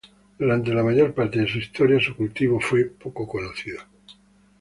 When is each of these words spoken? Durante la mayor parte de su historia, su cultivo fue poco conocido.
Durante 0.39 0.73
la 0.73 0.81
mayor 0.81 1.13
parte 1.13 1.39
de 1.41 1.47
su 1.47 1.59
historia, 1.59 1.99
su 2.03 2.15
cultivo 2.15 2.59
fue 2.59 2.85
poco 2.85 3.27
conocido. 3.27 3.81